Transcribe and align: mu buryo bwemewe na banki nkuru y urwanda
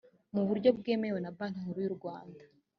mu 0.33 0.43
buryo 0.47 0.69
bwemewe 0.77 1.19
na 1.21 1.31
banki 1.37 1.59
nkuru 1.63 1.79
y 1.81 1.87
urwanda 1.89 2.43